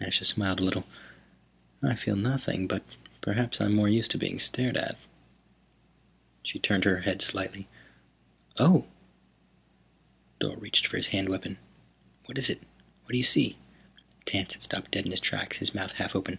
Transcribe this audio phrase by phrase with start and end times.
[0.00, 0.84] Nasha smiled a little.
[1.82, 2.84] "I feel nothing, but
[3.20, 4.96] perhaps I'm more used to being stared at."
[6.44, 7.66] She turned her head slightly.
[8.56, 8.86] "Oh!"
[10.38, 11.58] Dorle reached for his hand weapon.
[12.26, 12.62] "What is it?
[13.02, 13.56] What do you see?"
[14.26, 16.38] Tance had stopped dead in his tracks, his mouth half open.